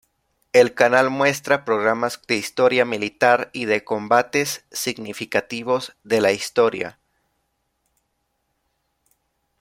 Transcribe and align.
El 0.51 0.73
canal 0.73 1.11
muestra 1.11 1.63
programas 1.63 2.19
de 2.27 2.35
historia 2.35 2.85
militar 2.85 3.51
y 3.53 3.65
de 3.65 3.83
combates 3.83 4.65
significativos 4.71 5.95
de 6.03 6.21
la 6.21 6.31
historia. 6.31 6.97